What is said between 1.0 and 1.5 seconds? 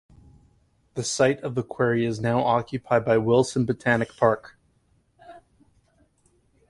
site